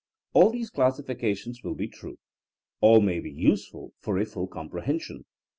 [0.19, 2.17] * All these classifications will be true;
[2.79, 5.25] all may be use ful for a full comprehension.